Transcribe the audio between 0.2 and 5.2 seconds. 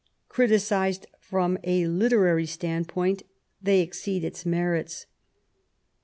Criticised from a lite rary stand point, they exceed its merits.